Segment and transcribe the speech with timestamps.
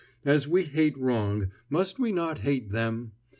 [0.25, 3.11] As we hate wrong, must we not hate them?